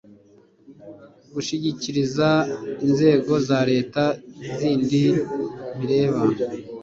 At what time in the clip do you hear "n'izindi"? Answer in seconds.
4.39-5.01